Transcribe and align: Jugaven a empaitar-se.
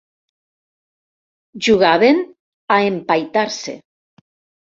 Jugaven 1.67 2.23
a 2.77 2.79
empaitar-se. 2.87 3.77